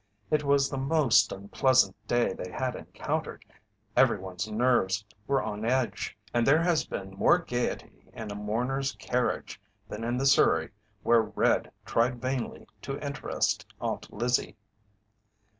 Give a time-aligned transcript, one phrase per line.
[0.31, 3.45] It was the most unpleasant day they had encountered,
[3.95, 9.61] everyone's nerves were on edge, and there has been more gaiety in a mourner's carriage
[9.89, 10.71] than in the surrey
[11.03, 14.57] where "Red" tried vainly to interest Aunt Lizzie.